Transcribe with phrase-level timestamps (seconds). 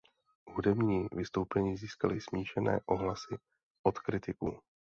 [0.47, 3.37] Hudební vystoupení získaly smíšené ohlasy
[3.83, 4.59] od kritiků.